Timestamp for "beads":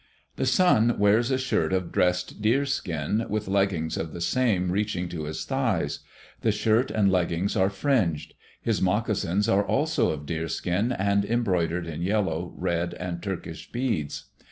13.71-14.29